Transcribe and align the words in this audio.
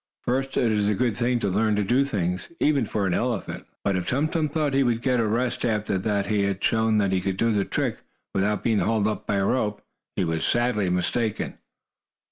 For 0.23 0.39
it 0.39 0.57
is 0.57 0.89
a 0.89 0.95
good 0.95 1.15
thing 1.15 1.37
to 1.41 1.47
learn 1.47 1.75
to 1.75 1.83
do 1.83 2.03
things, 2.03 2.49
even 2.59 2.85
for 2.85 3.05
an 3.05 3.13
elephant. 3.13 3.67
But 3.83 3.95
if 3.95 4.07
Tum 4.09 4.29
Tum 4.29 4.49
thought 4.49 4.73
he 4.73 4.81
would 4.81 5.03
get 5.03 5.19
a 5.19 5.27
rest 5.27 5.63
after 5.63 5.99
he 6.23 6.41
had 6.41 6.63
shown 6.63 6.97
that 6.97 7.11
he 7.11 7.21
could 7.21 7.37
do 7.37 7.51
the 7.51 7.65
trick 7.65 7.99
without 8.33 8.63
being 8.63 8.79
hauled 8.79 9.07
up 9.07 9.27
by 9.27 9.35
a 9.35 9.45
rope, 9.45 9.83
he 10.15 10.23
was 10.23 10.43
sadly 10.43 10.89
mistaken. 10.89 11.59